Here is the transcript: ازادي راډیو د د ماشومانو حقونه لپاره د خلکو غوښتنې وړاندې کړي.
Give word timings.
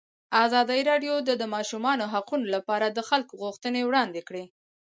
ازادي 0.45 0.81
راډیو 0.89 1.13
د 1.27 1.29
د 1.41 1.43
ماشومانو 1.55 2.05
حقونه 2.13 2.45
لپاره 2.55 2.87
د 2.89 2.99
خلکو 3.09 3.33
غوښتنې 3.43 3.81
وړاندې 3.85 4.21
کړي. 4.27 4.45